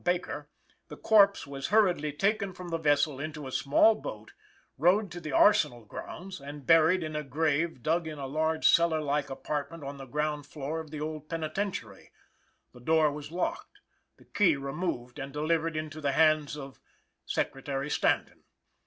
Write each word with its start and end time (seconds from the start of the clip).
Baker, 0.03 0.49
the 0.87 0.97
corpse 0.97 1.45
was 1.45 1.67
hurriedly 1.67 2.11
taken 2.11 2.53
from 2.53 2.69
the 2.69 2.79
vessel 2.79 3.19
into 3.19 3.45
a 3.45 3.51
small 3.51 3.93
boat, 3.93 4.33
rowed 4.75 5.11
to 5.11 5.21
the 5.21 5.31
Arsenal 5.31 5.85
grounds, 5.85 6.39
and 6.41 6.65
buried 6.65 7.03
in 7.03 7.15
a 7.15 7.21
grave 7.21 7.83
dug 7.83 8.07
in 8.07 8.17
a 8.17 8.25
large 8.25 8.67
cellar 8.67 8.99
like 8.99 9.29
apartment 9.29 9.83
on 9.83 9.97
the 9.97 10.07
ground 10.07 10.47
floor 10.47 10.79
of 10.79 10.89
the 10.89 10.99
Old 10.99 11.29
Penitentiary; 11.29 12.11
the 12.73 12.79
door 12.81 13.11
was 13.11 13.29
locked, 13.29 13.79
the 14.17 14.25
key 14.25 14.55
removed 14.55 15.19
and 15.19 15.31
delivered 15.31 15.77
into 15.77 16.01
the 16.01 16.13
hands 16.13 16.57
of 16.57 16.81
Secretary 17.27 17.91
Stanton. 17.91 18.45